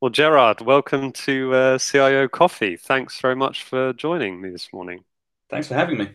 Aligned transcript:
Well, 0.00 0.10
Gerard, 0.10 0.60
welcome 0.60 1.10
to 1.12 1.54
uh, 1.54 1.78
CIO 1.78 2.28
Coffee. 2.28 2.76
Thanks 2.76 3.18
very 3.18 3.34
much 3.34 3.62
for 3.62 3.94
joining 3.94 4.42
me 4.42 4.50
this 4.50 4.70
morning. 4.70 5.02
Thanks 5.48 5.68
for 5.68 5.74
having 5.74 5.96
me. 5.96 6.10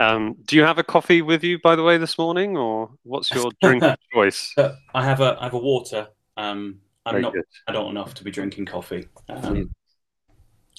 Um, 0.00 0.34
do 0.46 0.56
you 0.56 0.62
have 0.62 0.78
a 0.78 0.82
coffee 0.82 1.22
with 1.22 1.44
you, 1.44 1.60
by 1.60 1.76
the 1.76 1.84
way, 1.84 1.96
this 1.96 2.18
morning, 2.18 2.56
or 2.56 2.90
what's 3.04 3.30
your 3.30 3.52
drink 3.62 3.84
of 3.84 3.96
choice? 4.12 4.52
Uh, 4.56 4.74
I 4.96 5.04
have 5.04 5.20
a 5.20 5.36
I 5.38 5.44
have 5.44 5.54
a 5.54 5.58
water. 5.58 6.08
Um, 6.36 6.80
I'm 7.06 7.12
Very 7.12 7.22
not 7.22 7.34
good. 7.34 7.44
adult 7.68 7.90
enough 7.90 8.14
to 8.14 8.24
be 8.24 8.32
drinking 8.32 8.66
coffee. 8.66 9.06
Um. 9.28 9.70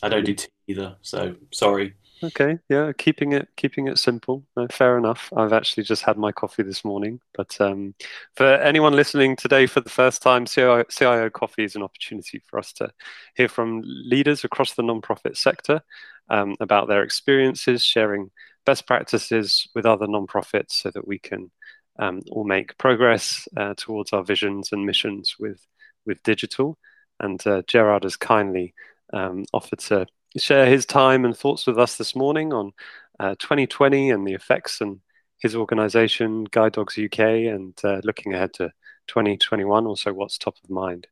I 0.03 0.09
don't 0.09 0.25
do 0.25 0.33
tea 0.33 0.49
either, 0.67 0.97
so 1.01 1.35
sorry. 1.51 1.93
Okay, 2.23 2.57
yeah, 2.69 2.91
keeping 2.97 3.33
it 3.33 3.49
keeping 3.57 3.87
it 3.87 3.99
simple. 3.99 4.43
Fair 4.71 4.97
enough. 4.97 5.31
I've 5.35 5.53
actually 5.53 5.83
just 5.83 6.01
had 6.03 6.17
my 6.17 6.31
coffee 6.31 6.63
this 6.63 6.83
morning. 6.83 7.19
But 7.35 7.59
um, 7.61 7.93
for 8.35 8.45
anyone 8.45 8.93
listening 8.93 9.35
today 9.35 9.67
for 9.67 9.81
the 9.81 9.89
first 9.89 10.21
time, 10.21 10.45
CIO, 10.45 10.83
CIO 10.89 11.29
Coffee 11.29 11.65
is 11.65 11.75
an 11.75 11.83
opportunity 11.83 12.41
for 12.47 12.57
us 12.57 12.73
to 12.73 12.89
hear 13.35 13.47
from 13.49 13.83
leaders 13.85 14.43
across 14.43 14.73
the 14.73 14.81
nonprofit 14.81 15.37
sector 15.37 15.81
um, 16.29 16.55
about 16.59 16.87
their 16.87 17.03
experiences, 17.03 17.83
sharing 17.83 18.31
best 18.65 18.87
practices 18.87 19.67
with 19.75 19.85
other 19.85 20.07
nonprofits, 20.07 20.71
so 20.71 20.91
that 20.91 21.07
we 21.07 21.19
can 21.19 21.51
um, 21.99 22.21
all 22.31 22.45
make 22.45 22.77
progress 22.77 23.47
uh, 23.57 23.73
towards 23.77 24.13
our 24.13 24.23
visions 24.23 24.71
and 24.71 24.85
missions 24.85 25.35
with 25.39 25.59
with 26.05 26.23
digital. 26.23 26.77
And 27.19 27.45
uh, 27.45 27.61
Gerard 27.67 28.03
has 28.03 28.15
kindly 28.17 28.73
um, 29.13 29.45
offered 29.53 29.79
to 29.79 30.07
share 30.37 30.65
his 30.65 30.85
time 30.85 31.25
and 31.25 31.35
thoughts 31.35 31.67
with 31.67 31.77
us 31.79 31.97
this 31.97 32.15
morning 32.15 32.53
on 32.53 32.73
uh, 33.19 33.35
2020 33.39 34.11
and 34.11 34.27
the 34.27 34.33
effects 34.33 34.81
and 34.81 34.99
his 35.39 35.55
organization, 35.55 36.45
Guide 36.45 36.73
Dogs 36.73 36.97
UK, 36.97 37.19
and 37.19 37.73
uh, 37.83 38.01
looking 38.03 38.33
ahead 38.33 38.53
to 38.53 38.71
2021, 39.07 39.85
also 39.85 40.13
what's 40.13 40.37
top 40.37 40.55
of 40.63 40.69
mind. 40.69 41.07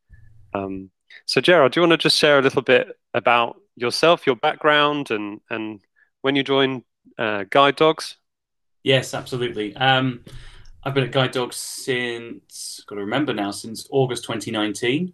Um, 0.54 0.90
so, 1.26 1.42
Gerard, 1.42 1.74
do 1.74 1.80
you 1.80 1.88
want 1.88 1.92
to 2.00 2.04
just 2.04 2.18
share 2.18 2.40
a 2.40 2.42
little 2.42 2.62
bit 2.62 2.88
about 3.14 3.58
yourself, 3.76 4.26
your 4.26 4.36
background, 4.36 5.12
and, 5.12 5.42
and 5.50 5.82
when 6.22 6.36
you 6.36 6.44
joined 6.44 6.84
uh, 7.18 7.46
Guide 7.50 7.76
Dogs? 7.76 8.18
Yes, 8.84 9.14
absolutely. 9.14 9.76
Um, 9.76 10.24
I've 10.84 10.94
been 10.94 11.06
at 11.06 11.12
Guide 11.12 11.32
Dogs 11.32 11.56
since, 11.56 12.84
got 12.88 12.96
to 12.96 13.02
remember 13.02 13.34
now, 13.34 13.52
since 13.52 13.88
August 13.90 14.24
2019. 14.24 15.14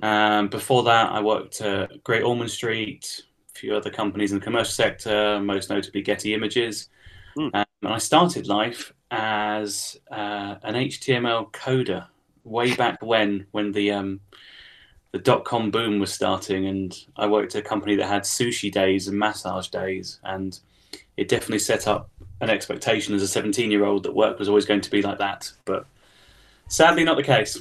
Um, 0.00 0.48
before 0.48 0.84
that, 0.84 1.12
I 1.12 1.20
worked 1.20 1.60
at 1.60 2.02
Great 2.04 2.22
Ormond 2.22 2.50
Street, 2.50 3.22
a 3.54 3.58
few 3.58 3.74
other 3.74 3.90
companies 3.90 4.32
in 4.32 4.38
the 4.38 4.44
commercial 4.44 4.72
sector, 4.72 5.40
most 5.40 5.68
notably 5.68 6.02
Getty 6.02 6.34
Images. 6.34 6.88
Mm. 7.36 7.50
Um, 7.54 7.64
and 7.82 7.92
I 7.92 7.98
started 7.98 8.46
life 8.46 8.92
as 9.10 9.98
uh, 10.10 10.56
an 10.62 10.74
HTML 10.74 11.50
coder 11.52 12.06
way 12.44 12.74
back 12.74 13.02
when, 13.02 13.46
when 13.50 13.72
the 13.72 13.90
um, 13.92 14.20
the 15.12 15.18
dot 15.18 15.44
com 15.44 15.70
boom 15.70 16.00
was 16.00 16.12
starting, 16.12 16.66
and 16.66 16.96
I 17.16 17.26
worked 17.26 17.54
at 17.54 17.64
a 17.64 17.68
company 17.68 17.96
that 17.96 18.06
had 18.06 18.22
sushi 18.22 18.72
days 18.72 19.08
and 19.08 19.18
massage 19.18 19.68
days, 19.68 20.18
and 20.24 20.58
it 21.16 21.28
definitely 21.28 21.58
set 21.58 21.86
up 21.86 22.10
an 22.40 22.50
expectation 22.50 23.14
as 23.14 23.22
a 23.22 23.28
17 23.28 23.70
year 23.70 23.84
old 23.84 24.02
that 24.02 24.14
work 24.14 24.38
was 24.38 24.48
always 24.48 24.64
going 24.64 24.80
to 24.80 24.90
be 24.90 25.02
like 25.02 25.18
that. 25.18 25.52
But 25.64 25.86
sadly, 26.68 27.04
not 27.04 27.16
the 27.16 27.22
case. 27.22 27.60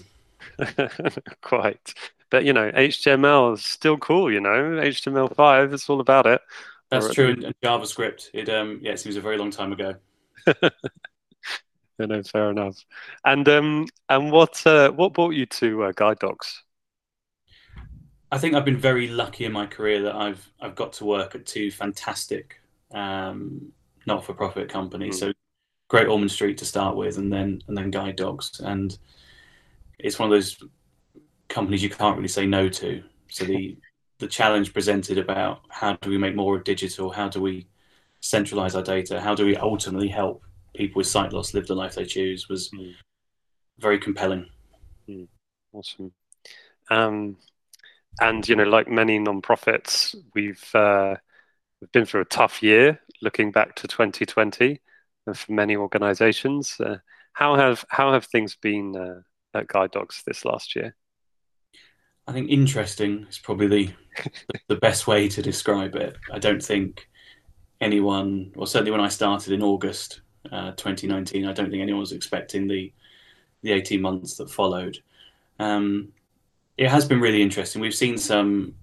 Quite. 1.41 1.93
But 2.31 2.45
you 2.45 2.53
know, 2.53 2.71
HTML 2.71 3.53
is 3.53 3.63
still 3.63 3.97
cool. 3.97 4.31
You 4.31 4.39
know, 4.39 4.49
HTML5, 4.49 5.73
it's 5.73 5.89
all 5.89 5.99
about 5.99 6.25
it. 6.25 6.41
That's 6.89 7.07
or, 7.07 7.13
true. 7.13 7.29
And 7.29 7.53
JavaScript, 7.63 8.29
it 8.33 8.49
um, 8.49 8.79
yeah, 8.81 8.93
it 8.93 8.99
seems 8.99 9.17
a 9.17 9.21
very 9.21 9.38
long 9.38 9.51
time 9.51 9.73
ago. 9.73 9.95
you 10.47 12.07
know, 12.07 12.23
fair 12.23 12.49
enough. 12.49 12.83
And 13.23 13.47
um, 13.47 13.88
and 14.09 14.31
what 14.31 14.65
uh, 14.65 14.91
what 14.91 15.13
brought 15.13 15.35
you 15.35 15.45
to 15.45 15.83
uh, 15.83 15.91
Guide 15.95 16.19
Dogs? 16.19 16.63
I 18.31 18.38
think 18.38 18.55
I've 18.55 18.66
been 18.66 18.77
very 18.77 19.07
lucky 19.07 19.43
in 19.43 19.51
my 19.51 19.66
career 19.67 20.01
that 20.03 20.16
I've 20.16 20.49
I've 20.61 20.75
got 20.75 20.93
to 20.93 21.05
work 21.05 21.35
at 21.35 21.45
two 21.45 21.69
fantastic 21.69 22.61
um, 22.91 23.71
not-for-profit 24.07 24.69
companies. 24.69 25.17
Mm. 25.17 25.19
So 25.19 25.33
Great 25.89 26.07
Ormond 26.07 26.31
Street 26.31 26.57
to 26.59 26.66
start 26.66 26.95
with, 26.95 27.17
and 27.17 27.31
then 27.31 27.61
and 27.67 27.77
then 27.77 27.91
Guide 27.91 28.16
Dogs, 28.16 28.61
and 28.61 28.97
it's 30.00 30.17
one 30.17 30.29
of 30.29 30.31
those 30.31 30.57
companies 31.51 31.84
you 31.84 31.89
can't 31.89 32.16
really 32.16 32.28
say 32.28 32.45
no 32.45 32.69
to. 32.69 33.03
So 33.29 33.45
the 33.45 33.78
the 34.19 34.28
challenge 34.28 34.73
presented 34.73 35.17
about 35.17 35.62
how 35.69 35.95
do 36.01 36.09
we 36.09 36.17
make 36.17 36.35
more 36.35 36.56
of 36.56 36.63
digital, 36.63 37.09
how 37.09 37.28
do 37.28 37.41
we 37.41 37.67
centralize 38.19 38.75
our 38.75 38.84
data, 38.84 39.19
how 39.19 39.34
do 39.34 39.45
we 39.45 39.57
ultimately 39.57 40.07
help 40.07 40.44
people 40.75 41.00
with 41.00 41.07
sight 41.07 41.34
loss 41.34 41.53
live 41.53 41.67
the 41.67 41.75
life 41.75 41.95
they 41.95 42.06
choose 42.06 42.47
was 42.47 42.69
mm. 42.69 42.94
very 43.79 44.00
compelling. 44.00 44.45
Mm. 45.09 45.28
Awesome. 45.73 46.13
Um, 46.89 47.38
and 48.19 48.47
you 48.47 48.56
know, 48.56 48.63
like 48.63 48.88
many 48.88 49.19
nonprofits, 49.19 50.16
we've 50.33 50.69
uh, 50.75 51.16
we've 51.79 51.91
been 51.91 52.06
through 52.06 52.22
a 52.22 52.25
tough 52.25 52.62
year. 52.62 53.00
Looking 53.23 53.51
back 53.51 53.75
to 53.75 53.88
2020, 53.88 54.81
and 55.28 55.38
for 55.38 55.51
many 55.51 55.75
organisations, 55.75 56.75
uh, 56.79 56.97
how 57.33 57.56
have 57.56 57.85
how 57.89 58.13
have 58.13 58.25
things 58.25 58.56
been 58.56 58.95
uh, 58.95 59.22
at 59.57 59.68
Guide 59.68 59.91
Dogs 59.91 60.23
this 60.25 60.44
last 60.44 60.75
year? 60.75 60.95
I 62.27 62.33
think 62.33 62.49
interesting 62.49 63.25
is 63.29 63.39
probably 63.39 63.67
the 63.67 63.93
the 64.67 64.75
best 64.75 65.07
way 65.07 65.27
to 65.27 65.41
describe 65.41 65.95
it. 65.95 66.17
I 66.31 66.39
don't 66.39 66.63
think 66.63 67.07
anyone, 67.79 68.51
or 68.55 68.67
certainly 68.67 68.91
when 68.91 69.01
I 69.01 69.07
started 69.07 69.53
in 69.53 69.63
August 69.63 70.21
uh, 70.51 70.71
2019, 70.71 71.45
I 71.45 71.53
don't 71.53 71.69
think 71.69 71.81
anyone 71.81 72.01
was 72.01 72.11
expecting 72.11 72.67
the 72.67 72.91
the 73.63 73.71
18 73.71 74.01
months 74.01 74.35
that 74.35 74.49
followed. 74.49 74.97
Um, 75.59 76.11
it 76.77 76.89
has 76.89 77.05
been 77.05 77.21
really 77.21 77.41
interesting. 77.41 77.81
We've 77.81 77.93
seen 77.93 78.17
some 78.17 78.73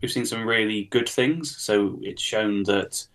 we've 0.00 0.12
seen 0.12 0.26
some 0.26 0.46
really 0.46 0.84
good 0.84 1.08
things. 1.08 1.56
So 1.56 1.98
it's 2.02 2.22
shown 2.22 2.62
that 2.64 3.06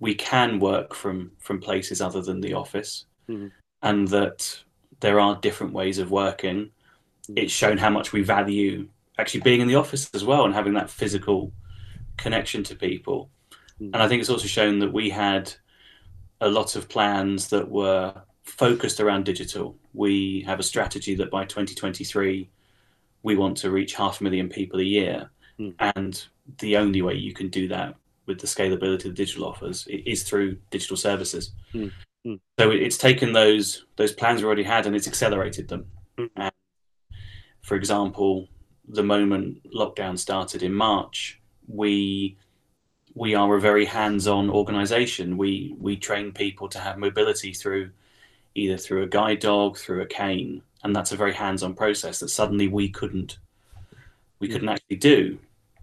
we 0.00 0.14
can 0.14 0.58
work 0.58 0.94
from 0.94 1.32
from 1.38 1.60
places 1.60 2.00
other 2.00 2.20
than 2.20 2.40
the 2.40 2.54
office, 2.54 3.06
mm-hmm. 3.28 3.48
and 3.82 4.08
that 4.08 4.60
there 5.00 5.20
are 5.20 5.36
different 5.36 5.72
ways 5.72 5.98
of 5.98 6.10
working. 6.10 6.70
It's 7.34 7.52
shown 7.52 7.76
how 7.76 7.90
much 7.90 8.12
we 8.12 8.22
value 8.22 8.88
actually 9.18 9.40
being 9.40 9.60
in 9.60 9.68
the 9.68 9.74
office 9.74 10.10
as 10.14 10.24
well 10.24 10.44
and 10.44 10.54
having 10.54 10.74
that 10.74 10.90
physical 10.90 11.52
connection 12.16 12.62
to 12.64 12.74
people. 12.74 13.30
Mm. 13.80 13.90
And 13.94 13.96
I 13.96 14.08
think 14.08 14.20
it's 14.20 14.30
also 14.30 14.46
shown 14.46 14.78
that 14.80 14.92
we 14.92 15.10
had 15.10 15.52
a 16.40 16.48
lot 16.48 16.76
of 16.76 16.88
plans 16.88 17.48
that 17.48 17.68
were 17.68 18.14
focused 18.42 19.00
around 19.00 19.24
digital. 19.24 19.76
We 19.94 20.42
have 20.46 20.60
a 20.60 20.62
strategy 20.62 21.14
that 21.16 21.30
by 21.30 21.44
2023, 21.44 22.48
we 23.22 23.36
want 23.36 23.56
to 23.58 23.70
reach 23.70 23.94
half 23.94 24.20
a 24.20 24.24
million 24.24 24.48
people 24.48 24.80
a 24.80 24.84
year. 24.84 25.30
Mm. 25.58 25.74
And 25.96 26.24
the 26.58 26.76
only 26.76 27.02
way 27.02 27.14
you 27.14 27.32
can 27.32 27.48
do 27.48 27.68
that 27.68 27.94
with 28.26 28.40
the 28.40 28.46
scalability 28.46 29.06
of 29.06 29.14
digital 29.14 29.46
offers 29.46 29.86
is 29.88 30.22
through 30.24 30.58
digital 30.70 30.96
services. 30.96 31.52
Mm. 31.72 31.92
So 32.58 32.70
it's 32.70 32.98
taken 32.98 33.32
those 33.32 33.84
those 33.96 34.12
plans 34.12 34.40
we 34.40 34.46
already 34.46 34.64
had 34.64 34.86
and 34.86 34.96
it's 34.96 35.06
accelerated 35.06 35.68
them. 35.68 35.86
Hmm. 36.18 36.26
And 36.36 36.52
for 37.62 37.76
example, 37.76 38.48
the 38.88 39.02
moment 39.02 39.62
lockdown 39.72 40.18
started 40.18 40.62
in 40.62 40.72
March, 40.72 41.40
we 41.68 42.36
we 43.14 43.34
are 43.34 43.56
a 43.56 43.60
very 43.60 43.86
hands-on 43.86 44.50
organization. 44.50 45.36
We 45.36 45.74
we 45.78 45.96
train 45.96 46.32
people 46.32 46.68
to 46.68 46.78
have 46.78 46.98
mobility 46.98 47.52
through 47.52 47.90
either 48.54 48.76
through 48.76 49.02
a 49.02 49.08
guide 49.08 49.40
dog, 49.40 49.76
through 49.76 50.02
a 50.02 50.06
cane, 50.06 50.62
and 50.84 50.94
that's 50.94 51.12
a 51.12 51.16
very 51.16 51.32
hands-on 51.32 51.74
process 51.74 52.20
that 52.20 52.28
suddenly 52.28 52.68
we 52.68 52.88
couldn't 52.88 53.38
we 54.38 54.48
couldn't 54.48 54.68
actually 54.68 54.96
do. 54.96 55.38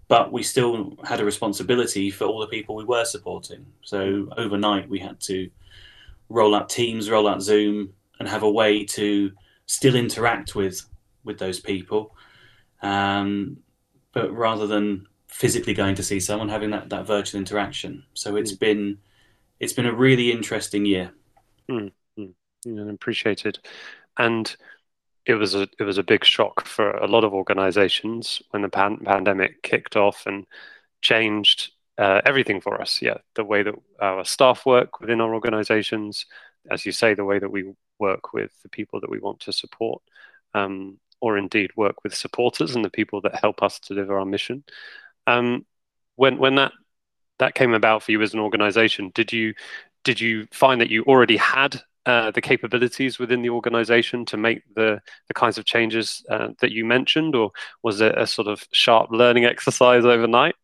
But 0.06 0.32
we 0.32 0.42
still 0.42 0.96
had 1.02 1.20
a 1.20 1.24
responsibility 1.24 2.10
for 2.10 2.26
all 2.26 2.38
the 2.38 2.46
people 2.46 2.76
we 2.76 2.84
were 2.84 3.04
supporting. 3.04 3.66
So 3.82 4.28
overnight 4.36 4.88
we 4.88 4.98
had 4.98 5.18
to 5.22 5.50
roll 6.28 6.54
out 6.54 6.68
Teams, 6.68 7.10
roll 7.10 7.26
out 7.26 7.42
Zoom, 7.42 7.92
and 8.18 8.28
have 8.28 8.42
a 8.42 8.50
way 8.50 8.84
to 8.84 9.32
still 9.66 9.96
interact 9.96 10.54
with 10.54 10.82
with 11.24 11.38
those 11.38 11.58
people 11.58 12.14
um, 12.84 13.56
but 14.12 14.30
rather 14.32 14.66
than 14.66 15.06
physically 15.26 15.74
going 15.74 15.96
to 15.96 16.02
see 16.02 16.20
someone, 16.20 16.48
having 16.48 16.70
that, 16.70 16.90
that 16.90 17.06
virtual 17.06 17.40
interaction. 17.40 18.04
So 18.12 18.36
it's 18.36 18.52
mm. 18.52 18.60
been 18.60 18.98
it's 19.58 19.72
been 19.72 19.86
a 19.86 19.94
really 19.94 20.30
interesting 20.30 20.84
year. 20.84 21.12
Mm, 21.70 21.92
mm, 22.18 22.94
appreciated, 22.94 23.58
and 24.18 24.54
it 25.24 25.34
was 25.34 25.54
a 25.54 25.66
it 25.78 25.84
was 25.84 25.98
a 25.98 26.02
big 26.02 26.24
shock 26.24 26.66
for 26.66 26.90
a 26.90 27.06
lot 27.06 27.24
of 27.24 27.32
organisations 27.32 28.42
when 28.50 28.62
the 28.62 28.68
pan- 28.68 28.98
pandemic 28.98 29.62
kicked 29.62 29.96
off 29.96 30.26
and 30.26 30.46
changed 31.00 31.72
uh, 31.96 32.20
everything 32.26 32.60
for 32.60 32.80
us. 32.80 33.00
Yeah, 33.00 33.18
the 33.34 33.44
way 33.44 33.62
that 33.62 33.74
our 34.00 34.24
staff 34.26 34.66
work 34.66 35.00
within 35.00 35.22
our 35.22 35.34
organisations, 35.34 36.26
as 36.70 36.84
you 36.84 36.92
say, 36.92 37.14
the 37.14 37.24
way 37.24 37.38
that 37.38 37.50
we 37.50 37.72
work 37.98 38.34
with 38.34 38.52
the 38.62 38.68
people 38.68 39.00
that 39.00 39.10
we 39.10 39.20
want 39.20 39.40
to 39.40 39.52
support. 39.52 40.02
Um, 40.52 40.98
or 41.24 41.38
indeed 41.38 41.70
work 41.74 42.04
with 42.04 42.14
supporters 42.14 42.76
and 42.76 42.84
the 42.84 42.90
people 42.90 43.22
that 43.22 43.34
help 43.34 43.62
us 43.62 43.78
deliver 43.78 44.18
our 44.18 44.26
mission. 44.26 44.62
Um, 45.26 45.64
when 46.16 46.36
when 46.36 46.56
that 46.56 46.72
that 47.38 47.54
came 47.54 47.72
about 47.72 48.02
for 48.02 48.12
you 48.12 48.20
as 48.20 48.34
an 48.34 48.40
organization, 48.40 49.10
did 49.14 49.32
you 49.32 49.54
did 50.04 50.20
you 50.20 50.46
find 50.52 50.82
that 50.82 50.90
you 50.90 51.02
already 51.04 51.38
had 51.38 51.80
uh, 52.04 52.30
the 52.32 52.42
capabilities 52.42 53.18
within 53.18 53.40
the 53.40 53.48
organization 53.48 54.26
to 54.26 54.36
make 54.36 54.60
the 54.74 55.00
the 55.28 55.34
kinds 55.34 55.56
of 55.56 55.64
changes 55.64 56.22
uh, 56.28 56.48
that 56.60 56.72
you 56.72 56.84
mentioned, 56.84 57.34
or 57.34 57.52
was 57.82 58.02
it 58.02 58.18
a 58.18 58.26
sort 58.26 58.46
of 58.46 58.62
sharp 58.70 59.10
learning 59.10 59.44
exercise 59.54 60.04
overnight? 60.04 60.54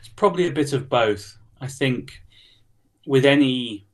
It's 0.00 0.08
probably 0.16 0.48
a 0.48 0.52
bit 0.52 0.72
of 0.72 0.88
both. 0.88 1.38
I 1.60 1.68
think 1.68 2.20
with 3.06 3.24
any 3.24 3.86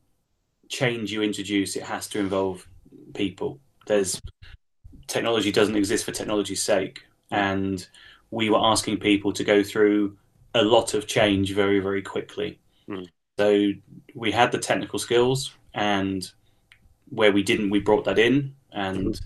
change 0.71 1.13
you 1.13 1.21
introduce, 1.23 1.77
it 1.77 1.83
has 1.83 2.09
to 2.09 2.19
involve 2.19 2.67
people. 3.13 3.61
There's 3.87 4.19
technology 5.07 5.53
doesn't 5.53 5.77
exist 5.77 6.05
for 6.05 6.13
technology's 6.13 6.63
sake, 6.63 7.03
and 7.31 7.87
we 8.31 8.51
were 8.51 8.61
asking 8.61 8.99
people 8.99 9.33
to 9.33 9.45
go 9.45 9.63
through 9.63 10.17
a 10.55 10.63
lot 10.63 10.95
of 10.95 11.07
change 11.07 11.55
very, 11.55 11.81
very 11.81 12.03
quickly. 12.03 12.59
Mm. 12.89 13.09
So 13.39 13.71
we 14.15 14.33
had 14.33 14.53
the 14.53 14.59
technical 14.59 14.99
skills, 14.99 15.55
and 15.75 16.31
where 17.09 17.33
we 17.33 17.43
didn't, 17.43 17.71
we 17.71 17.81
brought 17.81 18.05
that 18.05 18.19
in, 18.19 18.55
and 18.73 19.07
mm. 19.07 19.21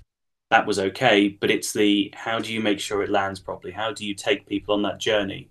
that 0.51 0.67
was 0.67 0.79
okay. 0.79 1.29
But 1.29 1.51
it's 1.51 1.73
the 1.73 2.13
how 2.15 2.39
do 2.39 2.53
you 2.53 2.61
make 2.61 2.81
sure 2.81 3.03
it 3.03 3.11
lands 3.11 3.41
properly? 3.41 3.73
How 3.73 3.93
do 3.93 4.07
you 4.07 4.15
take 4.15 4.47
people 4.47 4.75
on 4.75 4.83
that 4.83 4.99
journey? 4.99 5.49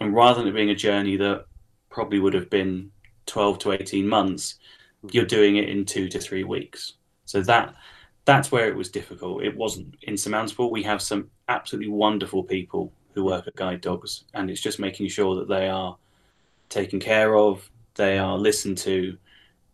And 0.00 0.14
rather 0.14 0.40
than 0.40 0.48
it 0.48 0.54
being 0.54 0.70
a 0.70 0.74
journey 0.74 1.16
that 1.16 1.46
probably 1.90 2.18
would 2.18 2.34
have 2.34 2.50
been 2.50 2.90
12 3.26 3.58
to 3.60 3.72
18 3.72 4.08
months, 4.08 4.56
mm. 5.04 5.14
you're 5.14 5.24
doing 5.24 5.56
it 5.56 5.68
in 5.68 5.84
two 5.84 6.08
to 6.08 6.18
three 6.18 6.44
weeks. 6.44 6.94
So 7.24 7.40
that 7.42 7.74
that's 8.24 8.52
where 8.52 8.68
it 8.68 8.76
was 8.76 8.90
difficult. 8.90 9.42
It 9.42 9.56
wasn't 9.56 9.96
insurmountable. 10.02 10.70
We 10.70 10.82
have 10.84 11.02
some 11.02 11.30
absolutely 11.48 11.90
wonderful 11.90 12.44
people 12.44 12.92
who 13.14 13.24
work 13.24 13.46
at 13.46 13.56
Guide 13.56 13.80
Dogs, 13.80 14.24
and 14.34 14.50
it's 14.50 14.60
just 14.60 14.78
making 14.78 15.08
sure 15.08 15.34
that 15.36 15.48
they 15.48 15.68
are 15.68 15.96
taken 16.68 17.00
care 17.00 17.36
of, 17.36 17.68
they 17.94 18.18
are 18.18 18.38
listened 18.38 18.78
to, 18.78 19.18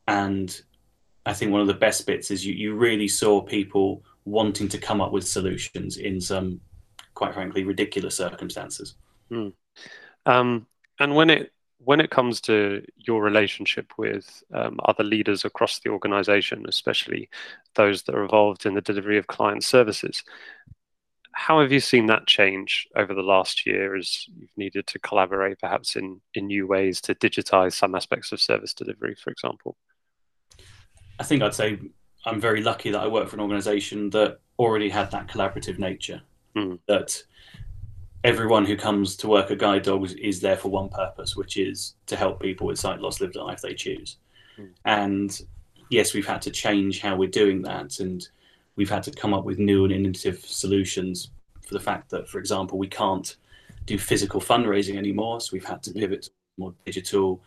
and 0.09 0.61
I 1.27 1.35
think 1.35 1.53
one 1.53 1.61
of 1.61 1.67
the 1.67 1.75
best 1.75 2.07
bits 2.07 2.31
is 2.31 2.45
you, 2.45 2.55
you 2.55 2.75
really 2.75 3.07
saw 3.07 3.43
people 3.43 4.03
wanting 4.25 4.69
to 4.69 4.79
come 4.79 5.01
up 5.01 5.13
with 5.13 5.29
solutions 5.29 5.99
in 5.99 6.21
some, 6.21 6.61
quite 7.15 7.35
frankly, 7.35 7.65
ridiculous 7.65 8.17
circumstances. 8.17 8.95
Mm. 9.31 9.53
Um, 10.25 10.67
and 10.99 11.15
when 11.15 11.31
it 11.31 11.53
when 11.79 12.01
it 12.01 12.11
comes 12.11 12.41
to 12.43 12.85
your 12.97 13.23
relationship 13.23 13.93
with 13.97 14.43
um, 14.53 14.79
other 14.85 15.05
leaders 15.05 15.45
across 15.45 15.79
the 15.79 15.91
organization, 15.91 16.65
especially 16.69 17.29
those 17.75 18.03
that 18.03 18.15
are 18.15 18.23
involved 18.23 18.67
in 18.67 18.75
the 18.75 18.81
delivery 18.81 19.19
of 19.19 19.29
client 19.29 19.63
services, 19.63 20.25
how 21.33 21.61
have 21.61 21.71
you 21.71 21.79
seen 21.79 22.07
that 22.07 22.27
change 22.27 22.89
over 22.97 23.15
the 23.15 23.23
last 23.23 23.65
year 23.65 23.95
as 23.95 24.27
you've 24.37 24.57
needed 24.57 24.89
to 24.89 24.99
collaborate 24.99 25.61
perhaps 25.61 25.95
in, 25.95 26.21
in 26.35 26.47
new 26.49 26.67
ways 26.67 27.01
to 27.03 27.15
digitize 27.15 27.75
some 27.75 27.95
aspects 27.95 28.33
of 28.33 28.41
service 28.41 28.75
delivery, 28.75 29.15
for 29.15 29.31
example? 29.31 29.77
I 31.21 31.23
think 31.23 31.43
I'd 31.43 31.55
say 31.55 31.79
I'm 32.25 32.41
very 32.41 32.61
lucky 32.61 32.91
that 32.91 33.01
I 33.01 33.07
work 33.07 33.29
for 33.29 33.37
an 33.37 33.41
organization 33.41 34.11
that 34.11 34.41
already 34.59 34.89
had 34.89 35.13
that 35.13 35.29
collaborative 35.29 35.79
nature. 35.79 36.23
Mm. 36.57 36.81
That 36.89 37.23
everyone 38.29 38.67
who 38.67 38.77
comes 38.77 39.17
to 39.17 39.27
work 39.27 39.51
at 39.51 39.57
Guide 39.57 39.85
Dogs 39.85 40.13
is 40.13 40.39
there 40.39 40.57
for 40.57 40.69
one 40.69 40.91
purpose, 40.91 41.35
which 41.35 41.57
is 41.57 41.95
to 42.05 42.15
help 42.15 42.43
people 42.43 42.67
with 42.67 42.79
sight 42.79 43.01
loss 43.01 43.23
live 43.23 43.33
the 43.33 43.43
life 43.43 43.63
they 43.63 43.73
choose. 43.73 44.19
Mm. 44.59 44.69
And 44.85 45.41
yes, 45.89 46.13
we've 46.13 46.27
had 46.27 46.43
to 46.43 46.51
change 46.51 47.01
how 47.01 47.17
we're 47.17 47.31
doing 47.31 47.63
that, 47.63 48.01
and 48.01 48.29
we've 48.77 48.91
had 48.91 49.03
to 49.05 49.13
come 49.13 49.33
up 49.33 49.45
with 49.45 49.59
new 49.59 49.85
and 49.85 49.95
innovative 49.95 50.41
solutions 50.41 51.31
for 51.67 51.73
the 51.73 51.81
fact 51.81 52.11
that, 52.11 52.29
for 52.29 52.39
example, 52.39 52.77
we 52.77 52.87
can't 52.87 53.37
do 53.87 53.97
physical 53.97 54.43
fundraising 54.43 54.99
anymore, 54.99 55.41
so 55.41 55.49
we've 55.55 55.65
had 55.65 55.83
to 55.85 55.93
pivot 55.93 56.25
to 56.25 56.31
more 56.59 56.75
digital 56.85 57.41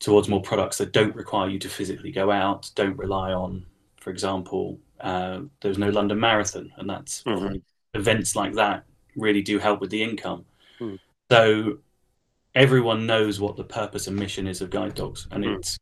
towards 0.00 0.28
more 0.28 0.42
products 0.42 0.76
that 0.78 0.90
don't 0.90 1.14
require 1.14 1.48
you 1.48 1.60
to 1.60 1.68
physically 1.68 2.10
go 2.10 2.32
out, 2.32 2.68
don't 2.74 2.98
rely 2.98 3.32
on, 3.32 3.64
for 4.00 4.10
example, 4.10 4.76
uh, 5.00 5.42
there's 5.62 5.78
no 5.78 5.90
London 5.90 6.18
Marathon, 6.18 6.72
and 6.78 6.90
that's 6.90 7.22
mm-hmm. 7.22 7.58
events 7.94 8.34
like 8.34 8.54
that 8.54 8.84
really 9.16 9.42
do 9.42 9.58
help 9.58 9.80
with 9.80 9.90
the 9.90 10.02
income. 10.02 10.44
Mm. 10.80 10.98
So 11.30 11.78
everyone 12.54 13.06
knows 13.06 13.40
what 13.40 13.56
the 13.56 13.64
purpose 13.64 14.06
and 14.06 14.16
mission 14.16 14.46
is 14.46 14.60
of 14.60 14.70
guide 14.70 14.94
dogs, 14.94 15.26
and 15.30 15.44
mm. 15.44 15.56
it's 15.56 15.78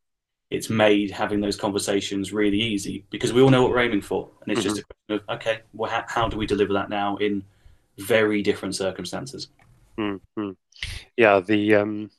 it's 0.50 0.68
made 0.68 1.10
having 1.10 1.40
those 1.40 1.56
conversations 1.56 2.32
really 2.32 2.60
easy 2.60 3.06
because 3.10 3.32
we 3.32 3.40
all 3.40 3.48
know 3.48 3.62
what 3.62 3.70
we're 3.70 3.80
aiming 3.80 4.02
for, 4.02 4.28
and 4.42 4.52
it's 4.52 4.60
mm-hmm. 4.60 4.68
just 4.68 4.80
a 4.80 4.84
question 4.84 5.26
of 5.28 5.36
okay, 5.36 5.60
well, 5.72 5.90
how, 5.90 6.04
how, 6.08 6.28
do 6.28 6.36
we 6.36 6.46
deliver 6.46 6.74
that 6.74 6.90
now 6.90 7.16
in 7.16 7.42
very 7.98 8.42
different 8.42 8.74
circumstances? 8.74 9.48
Mm-hmm. 9.98 10.50
Yeah, 11.16 11.40
the 11.40 11.74
um, 11.76 12.10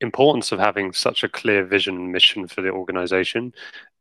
importance 0.00 0.52
of 0.52 0.58
having 0.58 0.92
such 0.92 1.24
a 1.24 1.28
clear 1.28 1.64
vision 1.64 1.96
and 1.96 2.12
mission 2.12 2.46
for 2.46 2.60
the 2.62 2.70
organization 2.70 3.54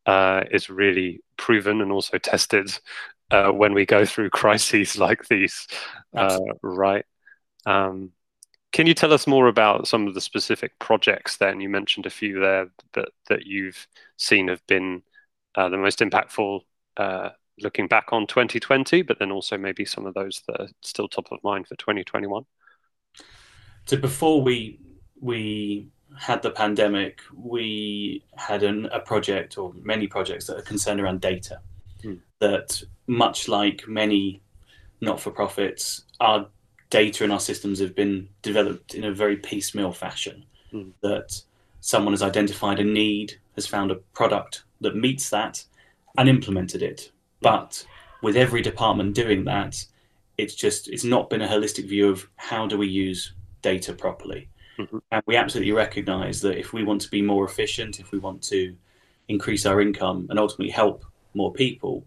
uh, 0.05 0.43
is 0.51 0.69
really 0.69 1.21
proven 1.37 1.81
and 1.81 1.91
also 1.91 2.17
tested 2.17 2.77
uh, 3.31 3.51
when 3.51 3.73
we 3.73 3.85
go 3.85 4.05
through 4.05 4.29
crises 4.29 4.97
like 4.97 5.27
these, 5.27 5.67
uh, 6.15 6.39
right? 6.61 7.05
Um, 7.65 8.11
can 8.73 8.85
you 8.85 8.93
tell 8.93 9.13
us 9.13 9.27
more 9.27 9.47
about 9.47 9.87
some 9.87 10.07
of 10.07 10.13
the 10.13 10.21
specific 10.21 10.77
projects 10.79 11.37
then? 11.37 11.61
You 11.61 11.69
mentioned 11.69 12.05
a 12.05 12.11
few 12.11 12.39
there 12.39 12.69
that, 12.93 13.09
that 13.29 13.45
you've 13.45 13.87
seen 14.17 14.49
have 14.49 14.65
been 14.67 15.03
uh, 15.55 15.69
the 15.69 15.77
most 15.77 15.99
impactful 15.99 16.61
uh, 16.97 17.29
looking 17.59 17.87
back 17.87 18.11
on 18.11 18.27
2020, 18.27 19.01
but 19.01 19.19
then 19.19 19.31
also 19.31 19.57
maybe 19.57 19.85
some 19.85 20.05
of 20.05 20.13
those 20.13 20.43
that 20.47 20.61
are 20.61 20.67
still 20.81 21.07
top 21.07 21.31
of 21.31 21.39
mind 21.43 21.67
for 21.67 21.75
2021. 21.75 22.43
So 23.85 23.97
before 23.97 24.41
we 24.41 24.79
we 25.19 25.87
had 26.19 26.41
the 26.41 26.51
pandemic, 26.51 27.21
we 27.33 28.23
had 28.35 28.63
an, 28.63 28.85
a 28.87 28.99
project 28.99 29.57
or 29.57 29.73
many 29.81 30.07
projects 30.07 30.45
that 30.47 30.57
are 30.57 30.61
concerned 30.61 30.99
around 30.99 31.21
data. 31.21 31.61
Hmm. 32.01 32.15
That 32.39 32.81
much 33.07 33.47
like 33.47 33.87
many 33.87 34.41
not-for-profits, 35.01 36.03
our 36.19 36.47
data 36.89 37.23
and 37.23 37.33
our 37.33 37.39
systems 37.39 37.79
have 37.79 37.95
been 37.95 38.29
developed 38.41 38.95
in 38.95 39.03
a 39.03 39.11
very 39.11 39.37
piecemeal 39.37 39.91
fashion. 39.91 40.45
Hmm. 40.71 40.89
That 41.01 41.41
someone 41.79 42.13
has 42.13 42.23
identified 42.23 42.79
a 42.79 42.83
need, 42.83 43.39
has 43.55 43.67
found 43.67 43.91
a 43.91 43.95
product 44.13 44.63
that 44.81 44.95
meets 44.95 45.29
that, 45.29 45.63
and 46.17 46.27
implemented 46.29 46.81
it. 46.81 47.11
But 47.41 47.85
with 48.21 48.35
every 48.35 48.61
department 48.61 49.15
doing 49.15 49.43
that, 49.45 49.83
it's 50.37 50.55
just 50.55 50.87
it's 50.89 51.03
not 51.03 51.29
been 51.29 51.41
a 51.41 51.47
holistic 51.47 51.87
view 51.87 52.09
of 52.09 52.27
how 52.35 52.67
do 52.67 52.77
we 52.77 52.87
use 52.87 53.33
data 53.61 53.93
properly. 53.93 54.49
Mm-hmm. 54.77 54.97
And 55.11 55.23
we 55.25 55.35
absolutely 55.35 55.73
recognize 55.73 56.41
that 56.41 56.59
if 56.59 56.73
we 56.73 56.83
want 56.83 57.01
to 57.01 57.09
be 57.09 57.21
more 57.21 57.45
efficient, 57.45 57.99
if 57.99 58.11
we 58.11 58.19
want 58.19 58.43
to 58.43 58.75
increase 59.27 59.65
our 59.65 59.81
income 59.81 60.27
and 60.29 60.39
ultimately 60.39 60.69
help 60.69 61.05
more 61.37 61.53
people, 61.53 62.05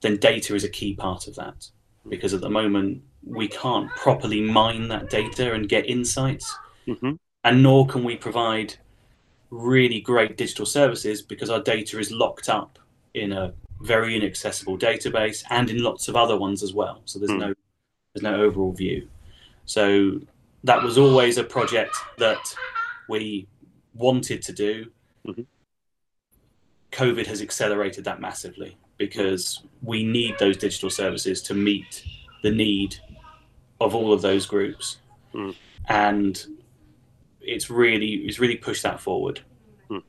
then 0.00 0.16
data 0.16 0.54
is 0.54 0.64
a 0.64 0.68
key 0.68 0.94
part 0.94 1.26
of 1.26 1.34
that. 1.36 1.68
Because 2.08 2.32
at 2.32 2.40
the 2.40 2.48
moment, 2.48 3.02
we 3.24 3.48
can't 3.48 3.90
properly 3.90 4.40
mine 4.40 4.88
that 4.88 5.10
data 5.10 5.52
and 5.52 5.68
get 5.68 5.86
insights, 5.86 6.56
mm-hmm. 6.86 7.12
and 7.44 7.62
nor 7.62 7.86
can 7.86 8.04
we 8.04 8.16
provide 8.16 8.74
really 9.50 10.00
great 10.00 10.36
digital 10.36 10.64
services 10.64 11.20
because 11.20 11.50
our 11.50 11.60
data 11.60 11.98
is 11.98 12.10
locked 12.10 12.48
up 12.48 12.78
in 13.14 13.32
a 13.32 13.52
very 13.80 14.16
inaccessible 14.16 14.78
database 14.78 15.42
and 15.50 15.70
in 15.70 15.82
lots 15.82 16.08
of 16.08 16.16
other 16.16 16.38
ones 16.38 16.62
as 16.62 16.72
well. 16.72 17.02
So 17.04 17.18
there's 17.18 17.30
mm. 17.30 17.40
no 17.40 17.54
there's 18.14 18.22
no 18.22 18.42
overall 18.42 18.72
view. 18.72 19.08
So 19.66 20.20
that 20.64 20.82
was 20.82 20.98
always 20.98 21.38
a 21.38 21.44
project 21.44 21.94
that 22.18 22.54
we 23.08 23.46
wanted 23.94 24.42
to 24.42 24.52
do. 24.52 24.86
Mm-hmm. 25.26 25.42
COVID 26.92 27.26
has 27.26 27.40
accelerated 27.40 28.04
that 28.04 28.20
massively 28.20 28.76
because 28.98 29.62
we 29.82 30.04
need 30.04 30.38
those 30.38 30.56
digital 30.56 30.90
services 30.90 31.40
to 31.42 31.54
meet 31.54 32.04
the 32.42 32.50
need 32.50 32.96
of 33.80 33.94
all 33.94 34.12
of 34.12 34.22
those 34.22 34.46
groups. 34.46 34.98
Mm. 35.34 35.54
And 35.88 36.46
it's 37.40 37.70
really 37.70 38.08
it's 38.26 38.38
really 38.38 38.56
pushed 38.56 38.82
that 38.82 39.00
forward. 39.00 39.40
Mm. 39.90 40.02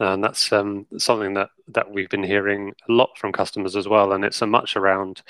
And 0.00 0.24
that's 0.24 0.52
um, 0.52 0.86
something 0.98 1.34
that, 1.34 1.50
that 1.68 1.90
we've 1.90 2.08
been 2.08 2.24
hearing 2.24 2.74
a 2.88 2.92
lot 2.92 3.16
from 3.16 3.32
customers 3.32 3.76
as 3.76 3.86
well. 3.86 4.12
And 4.12 4.24
it's 4.24 4.36
so 4.36 4.46
much 4.46 4.76
around 4.76 5.22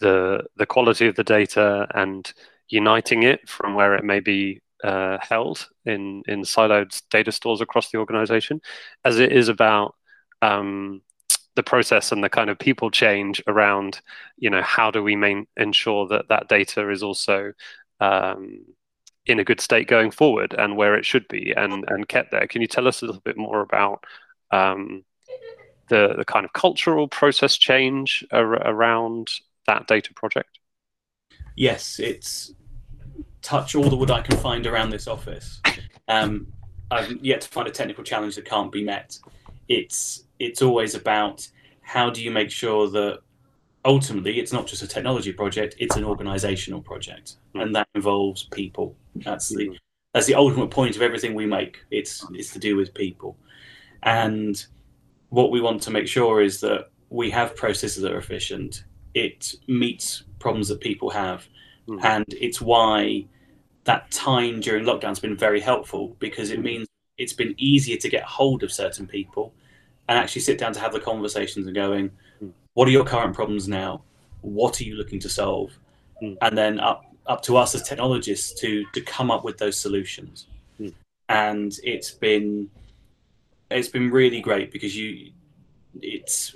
the 0.00 0.44
the 0.56 0.66
quality 0.66 1.06
of 1.06 1.14
the 1.14 1.24
data 1.24 1.86
and 1.94 2.32
uniting 2.68 3.22
it 3.22 3.48
from 3.48 3.74
where 3.74 3.94
it 3.94 4.04
may 4.04 4.20
be 4.20 4.60
uh, 4.84 5.18
held 5.20 5.68
in 5.84 6.22
in 6.26 6.42
siloed 6.42 7.00
data 7.10 7.32
stores 7.32 7.60
across 7.60 7.90
the 7.90 7.98
organization, 7.98 8.60
as 9.04 9.18
it 9.18 9.32
is 9.32 9.48
about 9.48 9.94
um, 10.42 11.02
the 11.56 11.62
process 11.62 12.12
and 12.12 12.22
the 12.22 12.30
kind 12.30 12.48
of 12.48 12.58
people 12.58 12.90
change 12.90 13.42
around, 13.46 14.00
you 14.38 14.48
know, 14.48 14.62
how 14.62 14.90
do 14.90 15.02
we 15.02 15.16
main, 15.16 15.46
ensure 15.56 16.06
that 16.08 16.28
that 16.28 16.48
data 16.48 16.88
is 16.90 17.02
also 17.02 17.52
um, 18.00 18.64
in 19.26 19.38
a 19.38 19.44
good 19.44 19.60
state 19.60 19.88
going 19.88 20.10
forward 20.10 20.54
and 20.56 20.76
where 20.76 20.94
it 20.94 21.04
should 21.04 21.26
be 21.28 21.52
and 21.56 21.84
and 21.88 22.08
kept 22.08 22.30
there. 22.30 22.46
Can 22.46 22.62
you 22.62 22.68
tell 22.68 22.88
us 22.88 23.02
a 23.02 23.06
little 23.06 23.20
bit 23.20 23.36
more 23.36 23.60
about 23.60 24.04
um, 24.50 25.04
the 25.88 26.14
the 26.16 26.24
kind 26.24 26.44
of 26.44 26.52
cultural 26.52 27.08
process 27.08 27.56
change 27.56 28.24
ar- 28.30 28.66
around 28.66 29.28
that 29.66 29.86
data 29.86 30.14
project? 30.14 30.58
Yes, 31.56 31.98
it's 31.98 32.54
touch 33.42 33.74
all 33.74 33.88
the 33.88 33.96
wood 33.96 34.10
I 34.10 34.20
can 34.20 34.36
find 34.38 34.66
around 34.66 34.90
this 34.90 35.06
office. 35.06 35.60
Um, 36.08 36.46
I've 36.90 37.24
yet 37.24 37.42
to 37.42 37.48
find 37.48 37.68
a 37.68 37.70
technical 37.70 38.04
challenge 38.04 38.34
that 38.36 38.44
can't 38.44 38.72
be 38.72 38.84
met. 38.84 39.18
It's 39.68 40.24
it's 40.38 40.62
always 40.62 40.94
about 40.94 41.46
how 41.82 42.10
do 42.10 42.22
you 42.22 42.30
make 42.30 42.50
sure 42.50 42.88
that 42.90 43.20
ultimately 43.84 44.38
it's 44.38 44.52
not 44.52 44.66
just 44.66 44.82
a 44.82 44.86
technology 44.86 45.32
project 45.32 45.74
it's 45.78 45.96
an 45.96 46.04
organizational 46.04 46.82
project 46.82 47.36
mm. 47.54 47.62
and 47.62 47.74
that 47.74 47.88
involves 47.94 48.44
people 48.44 48.94
that's 49.16 49.48
the 49.48 49.68
hmm. 49.68 49.74
that's 50.12 50.26
the 50.26 50.34
ultimate 50.34 50.70
point 50.70 50.96
of 50.96 51.02
everything 51.02 51.34
we 51.34 51.46
make 51.46 51.78
it's 51.90 52.26
it's 52.32 52.52
to 52.52 52.58
do 52.58 52.76
with 52.76 52.92
people 52.92 53.36
and 54.02 54.66
what 55.30 55.50
we 55.50 55.60
want 55.60 55.80
to 55.80 55.90
make 55.90 56.06
sure 56.06 56.42
is 56.42 56.60
that 56.60 56.90
we 57.08 57.30
have 57.30 57.56
processes 57.56 58.02
that 58.02 58.12
are 58.12 58.18
efficient 58.18 58.84
it 59.14 59.54
meets 59.66 60.24
problems 60.38 60.68
that 60.68 60.80
people 60.80 61.08
have 61.08 61.48
mm. 61.90 62.04
and 62.04 62.24
it's 62.28 62.60
why 62.60 63.24
that 63.84 64.10
time 64.10 64.60
during 64.60 64.84
lockdown 64.84 65.08
has 65.08 65.20
been 65.20 65.36
very 65.36 65.60
helpful 65.60 66.16
because 66.18 66.50
it 66.50 66.56
hmm. 66.56 66.64
means 66.64 66.88
it's 67.16 67.32
been 67.32 67.54
easier 67.56 67.96
to 67.96 68.08
get 68.08 68.22
hold 68.22 68.62
of 68.62 68.70
certain 68.70 69.06
people 69.06 69.52
and 70.08 70.18
actually 70.18 70.42
sit 70.42 70.58
down 70.58 70.72
to 70.72 70.80
have 70.80 70.92
the 70.92 71.00
conversations 71.00 71.66
and 71.66 71.74
going 71.74 72.10
what 72.74 72.88
are 72.88 72.92
your 72.92 73.04
current 73.04 73.34
problems 73.34 73.68
now? 73.68 74.02
What 74.42 74.80
are 74.80 74.84
you 74.84 74.94
looking 74.94 75.18
to 75.20 75.28
solve? 75.28 75.76
Mm. 76.22 76.36
And 76.42 76.56
then 76.56 76.80
up 76.80 77.04
up 77.26 77.42
to 77.42 77.56
us 77.56 77.74
as 77.74 77.82
technologists 77.82 78.58
to 78.60 78.84
to 78.92 79.00
come 79.00 79.30
up 79.30 79.44
with 79.44 79.58
those 79.58 79.76
solutions. 79.76 80.46
Mm. 80.80 80.94
And 81.28 81.78
it's 81.82 82.10
been 82.10 82.70
it's 83.70 83.88
been 83.88 84.10
really 84.10 84.40
great 84.40 84.72
because 84.72 84.96
you 84.96 85.32
it's 86.00 86.54